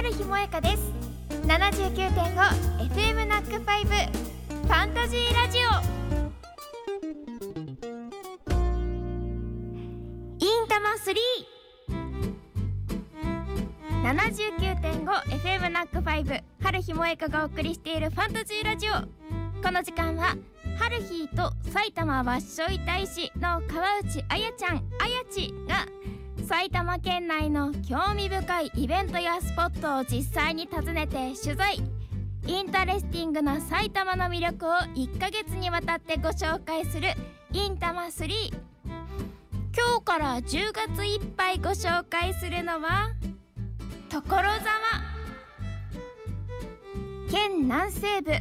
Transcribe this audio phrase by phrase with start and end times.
[0.00, 0.92] 春日萌香です。
[1.46, 5.62] 79.5FM ナックファイブファンタジーラジオ。
[10.38, 10.92] インタマ
[14.02, 18.92] 379.5FM ナックファイブ春日萌香がお送りしているファンタジーラジオ。
[19.62, 20.34] この時間は
[20.78, 25.84] 春日と埼玉わっしょい大使の川内あやちゃんあやちが
[26.50, 31.80] 埼玉県内の興味深いイベントやスポットを実際に訪ねて取材
[32.44, 37.10] interesting な埼玉の魅力を1ヶ月にわたってご紹介する
[37.52, 43.12] いんたま3今日から10月いっぱいご紹介するのは
[44.10, 44.50] 所沢。
[47.30, 48.32] 県南西部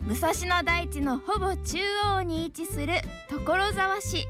[0.00, 1.78] 武蔵野台地のほぼ中
[2.16, 2.94] 央に位置する
[3.30, 4.26] 所沢市。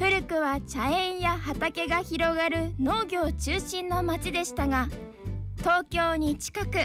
[0.00, 4.88] 古くは茶園や畑が広がる農業中心の町でしたが
[5.58, 6.78] 東京に近く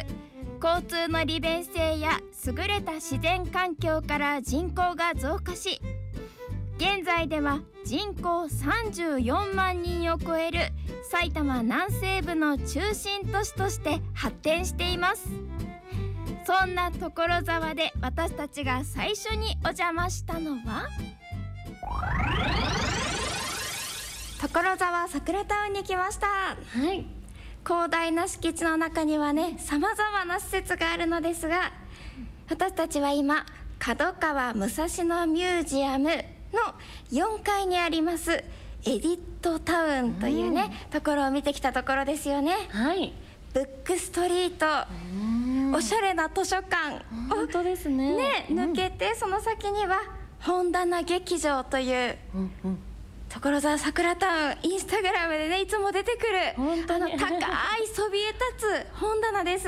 [0.62, 5.80] 交通の利便性や優れた自然環境から人口が増加し
[6.76, 10.60] 現在では人口34万人を超える
[11.10, 15.30] 埼玉南西部の中心都市として発展しています。
[16.46, 20.90] そんな所沢で私たちが最初にお邪魔したのは
[24.40, 26.28] 所沢桜タウンに来ました。
[26.28, 26.56] は
[26.94, 27.06] い。
[27.66, 31.72] 広大な敷地の中にはねさまざまな施設があるのですが
[32.48, 33.44] 私たちは今
[33.80, 36.16] 角川武蔵野ミュージアムの
[37.12, 38.32] 4階にあります
[38.88, 42.54] エディットタウンというね、ところを見てきたところですよね。
[42.70, 43.14] はい。
[43.52, 44.66] ブックストリート。
[45.76, 47.04] おしゃれな図書館。
[47.28, 48.16] 本当ですね。
[48.16, 50.02] ね、抜けてその先には
[50.40, 52.80] 本棚劇場といううんうん
[53.36, 57.20] 所沢桜タウンインスタグラムでねいつも出てくる本当の高い
[57.94, 59.68] そびえ立つ本棚です、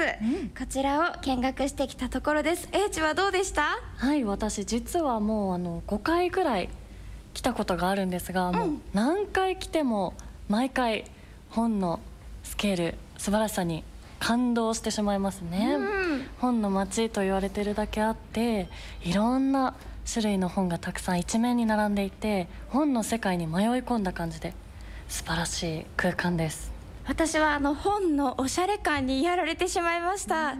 [0.58, 2.70] こちらを見学してきたところです。
[2.72, 3.78] 英知はどうでした？
[3.98, 6.70] はい私実はもうあの5回ぐらい
[7.34, 10.14] 来たことがあるんですが、もう何回来ても
[10.48, 11.04] 毎回
[11.50, 12.00] 本の
[12.44, 13.84] スケール素晴らしさに
[14.20, 16.28] 感動してしまいますね、うん。
[16.40, 18.70] 本の街と言われてるだけあって
[19.04, 19.76] いろんな
[20.12, 24.54] 種類の本がたくさん一面に並んでいて本の世界に迷い込んだ感じで
[25.10, 26.72] 素晴らしい空間です。
[27.08, 30.56] 私はあの本のおしゃれ感にやられてしまいました。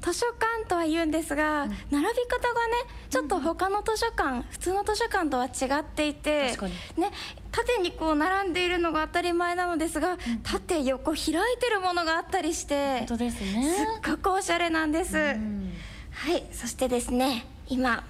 [0.00, 2.74] 図書館とは言うんですが、並び方がね
[3.08, 6.56] ちょっと他の図書館、普通の図書館とは違っていて
[6.96, 7.12] ね
[7.52, 15.72] 縦にこう並んでいるのが当たり前なのですが、縦横開いてるものがあったりして本当ですすねっごくおしゃれなんです、うん。
[16.10, 18.02] はいそしてですね今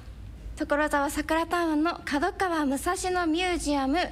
[0.56, 4.10] 所沢桜タウンの角川武蔵野ミュージアム広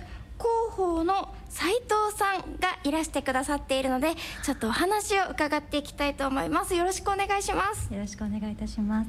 [0.70, 6.74] 報の斉藤さんがいらしてくださっているのでちょっとお話を伺っていきたいと思います。
[6.74, 9.08] よろしくお願いします、よろしくお願いいたします。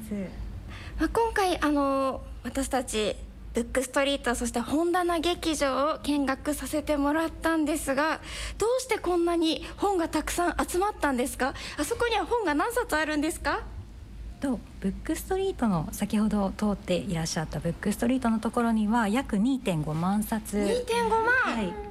[1.00, 3.16] まあ、今回あの私たち
[3.54, 8.22] ブックストリートそして本棚劇場を見学させてもらったんですが
[8.58, 11.54] どうしてこんなに本がたくさん集まったんですか？
[11.78, 13.62] あそこには本が何冊あるんですか？
[14.42, 21.24] とブックストリートの先ほど通っていらっしゃったブックストリートのところには約2.5万冊2.5万、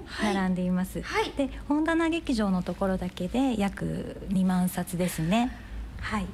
[0.05, 1.00] はい、並んでいます。
[1.00, 5.56] はいで本棚劇場のところだけで約2万冊ですね。
[6.00, 6.27] はい。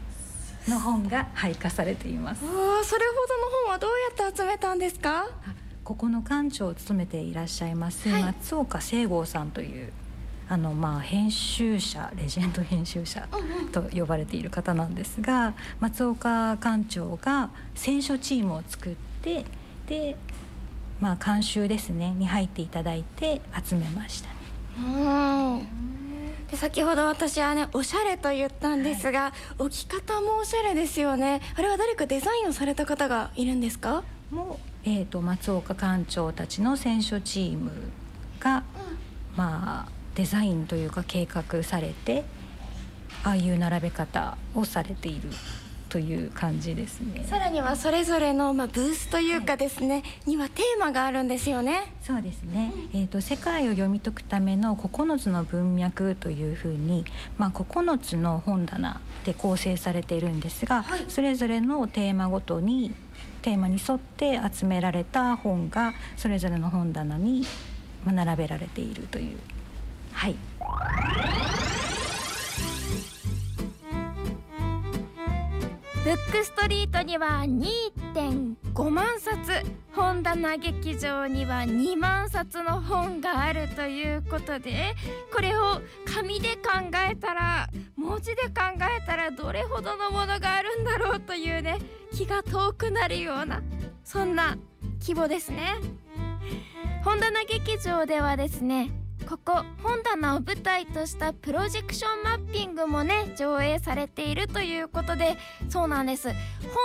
[0.68, 2.44] の本が配下されています。
[2.44, 3.90] ああそれほどの本はどう
[4.20, 5.28] やって集めたんですか？
[5.84, 9.92] ここの館長を務めていらっしゃいます、はい松岡聖剛さんという
[10.48, 13.28] あのまあ編集者レジェンド編集者
[13.72, 19.44] と呼ばれている方なんですが松岡館長が選書チームを作って
[19.88, 20.16] で
[21.00, 24.34] まあ監修ですねに入っていただいて集めましたね。
[24.78, 25.66] うん。
[26.48, 31.40] で先ほど私はねおしゃれと言ったんですが、置き方もおしゃれですよね。
[31.56, 34.04] あれは誰かデザインをされた方がいるんですか？
[34.30, 37.72] もう、えー、と松岡館長たちの選書チーム
[38.38, 38.62] が、
[39.36, 42.24] まあデザインというか計画されて
[43.22, 45.28] ああいう並べ方をされている
[45.88, 47.24] という感じですね。
[47.28, 51.92] さらにはそれぞれの、まあ、ブースというかですね、にはテーマがあるんですよね。
[52.02, 57.04] そうですね、えー、と世界を読み解くための9つの文脈というふうに、
[57.38, 62.94] まあ、9つの本棚で構成されているんですが、それぞれのテーマごとに
[63.42, 67.46] テーマに沿って集められた本がそれぞれの本棚に
[68.04, 69.38] まあ並べられているという
[70.16, 70.36] はい。
[76.04, 79.52] ブックストリートには1.5万冊
[79.92, 84.94] 本棚劇場には2万冊の本があるということで
[85.34, 91.78] これを紙で考えたら文字で考えたらどれほどのものがあるんだろうというね
[92.12, 93.60] 気が遠くなるような
[94.04, 94.56] そんな
[95.00, 95.74] 規模ですね。
[97.04, 98.90] 本棚劇場ではですね
[99.28, 105.36] ここ本棚を舞台としたプロジェクションマッピングもね上映されているということで
[105.68, 106.28] そうなんです。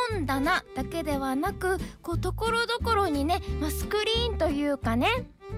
[0.09, 5.07] 本棚だけではなくこうところどころにね、まあ、スクリーンというかね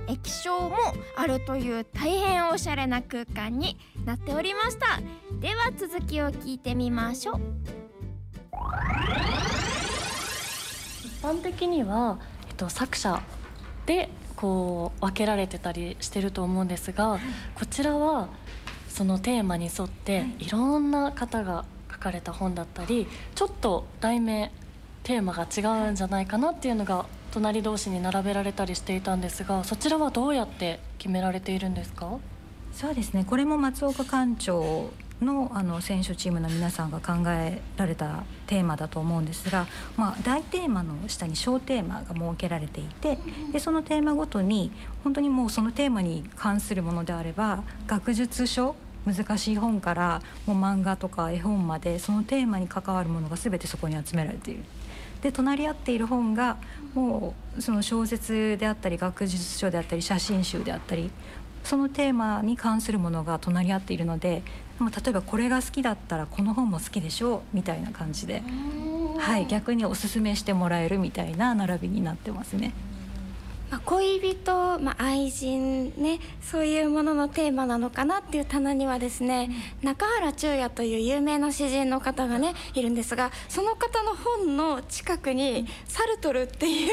[0.08, 0.76] 液晶も
[1.16, 5.00] あるという大変おしゃれな空間になっておりました。
[5.40, 7.42] では続きを聞いてみましょう。
[11.06, 12.20] 一般的には、
[12.50, 13.22] えっと、作者
[13.86, 14.10] で
[14.44, 17.18] こう分けられてたりしてると思うんですが、
[17.56, 18.28] こちらは
[18.90, 24.52] そのテーマに沿っていろんな方が書かれた本だったりちょっと題名
[25.04, 32.20] テーマが違うんじゃないかなっていうのが隣同士に並べられたりしていたんですがそちらはどうやって決められているんですか？
[32.74, 33.24] そうですね。
[33.24, 34.90] これも松岡館長
[35.24, 39.68] のあの選手チームの皆さんが考えられたテーマだと思うんですが、
[39.98, 43.18] まあ、大テーマの下に小テーマが設けられていて
[43.52, 44.72] でそのテーマごとに
[45.04, 48.76] 本当にもうそのテーマに関するものであれば学術書
[49.06, 54.64] 難しい本からもう漫画とか絵本までそのテーマに関わるものが全てそこに集められている。
[55.22, 56.58] で隣り合っている本が
[56.94, 61.12] もうその小説であったり学術書であったり写真集であったり
[61.64, 64.44] そのテーマに関するものが隣り合っているので
[64.90, 68.44] 例えばこれが好きだったらこの本も好きでしょうみたいな感じで、
[69.18, 72.74] はい、逆におすすめしてもらえるみたいな並びになってますね。
[73.74, 79.50] まあ、恋人、まあ、愛人ねそういうもののテーマなのかなっていう棚にはですね、
[79.82, 86.92] うん、中原中也という有名な詩人の方がねいるんですがその方の本の近くにサルトルっていう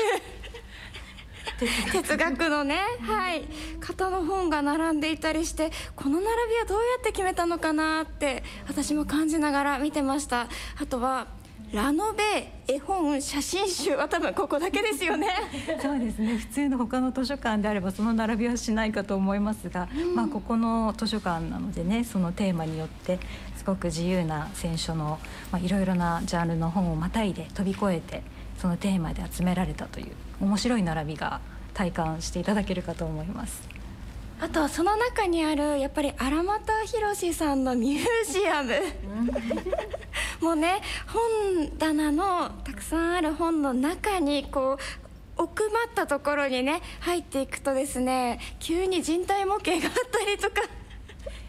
[1.92, 3.44] 哲学のね、はい、
[3.80, 10.48] 方の本が並んでいたりしてこの並びはどうやって決めたのかなって私も感じながら見てました。
[10.80, 11.26] あとは
[11.72, 15.28] ラノベ絵本写真集は多分ここだけですよね。
[15.80, 16.36] そうですね。
[16.36, 23.20] 普通の他の図書館であればその並びはしないかと思いますが、うん、まあここの図書館なのでねそのテーマによって
[23.56, 25.20] すごく自由な選書の
[25.62, 28.24] いろいろなジャンルの本をまたいで飛び越えて
[28.60, 31.40] そのテーマで集められたという面白い並びが
[31.72, 33.62] 体感していただけるかと思います。
[34.38, 38.72] あとその中にあるやっぱり荒俣宏さんのミュージアム。
[40.40, 44.78] もうね本棚のたくさんある本の中にこ
[45.38, 50.68] う奥まったところにね入っていくとですね急に人体模型があったりとか。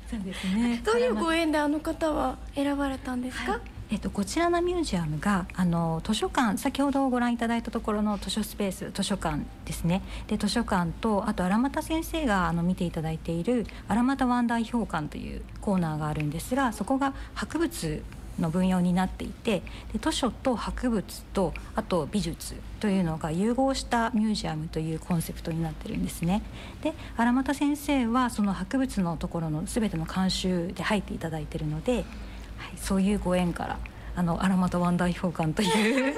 [0.09, 0.81] そうですね。
[0.85, 18.01] どういうご縁であの方は選ばれたんですか、はいえっと、こちらのミュージアムがあの図書館先ほどご覧いただいたところの図書スペース図書館ですねで図書館とあと荒俣先生があの見ていただいている荒俣ワンダー評館というコーナーがあるんですがそこが博物
[18.39, 19.61] の分野になっていて
[19.91, 26.41] で図書と博物とあと美術というのが融合したミュージアムというコンセプトになってるんですね。
[26.81, 32.05] で荒俣先生はその博物のところの全ての監修で入っていただいてるので。
[32.75, 33.79] そういうご縁から
[34.15, 36.15] あの荒俣ワンダー評館という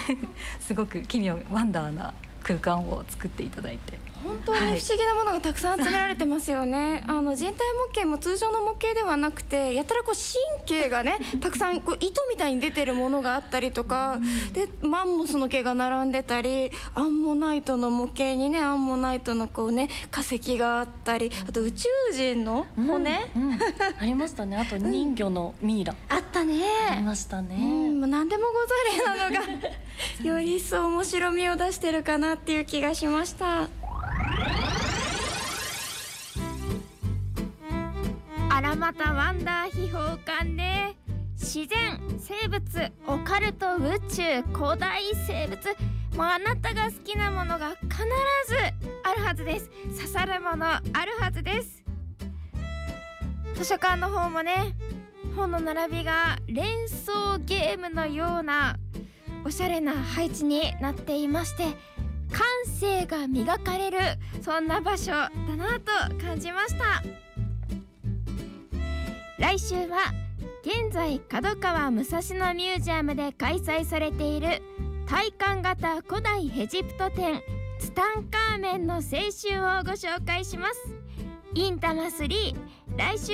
[0.60, 4.11] すごく奇妙ワンダーな空間を作っていただいて。
[4.22, 23.58] 本当に不思議なものがたくさん集められてますよね、はい、あの人体模型も通常の模型ではなくてやたらこう神経がねたくさんこう糸みたいに出てるものがあったりとか、うん、でマンモスの毛が並んでたりアンモナイトの模型にねアンモナイトのこうね化石があったりあと宇宙人の骨、うんうん、
[23.98, 24.56] ありましたね。
[24.56, 26.62] あと人魚のミイラ、あったね。
[26.90, 29.46] ありましたね、うん、もう何でもござれなの
[30.20, 33.68] がより一層面白みを出してるかなっていう気がしました。
[38.82, 40.96] 荒俣ワンダー秘宝館で
[41.34, 45.56] 自然生物オカルト宇宙古代生物。
[46.16, 47.92] もうあなたが好きなものが必
[48.48, 48.56] ず
[49.04, 49.70] あるはずです。
[49.96, 51.84] 刺さるものあるはずです。
[53.54, 54.74] 図書館の方もね
[55.36, 58.78] 本の並びが連想ゲームのような
[59.44, 61.66] おしゃれな配置になっていまして
[62.32, 63.98] 感性が磨かれる
[64.42, 67.04] そんな場所だなと感じました。
[69.42, 70.12] 来週は
[70.62, 74.62] 現在角川武蔵野ミュージアムで開催されている
[75.04, 77.42] 体感型古代エジプト展
[77.80, 80.94] ツタンカーメンの青春をご紹介します。
[81.56, 82.54] インタマ3
[82.96, 83.32] 来週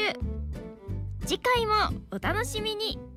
[1.26, 1.74] 次回も
[2.10, 3.07] お楽しみに。